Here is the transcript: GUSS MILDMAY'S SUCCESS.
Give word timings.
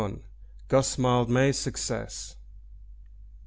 GUSS 0.67 0.97
MILDMAY'S 0.97 1.59
SUCCESS. 1.59 2.35